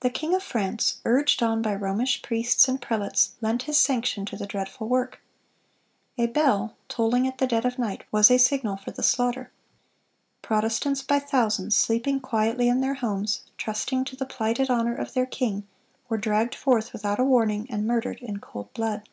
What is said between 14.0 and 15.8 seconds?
to the plighted honor of their king,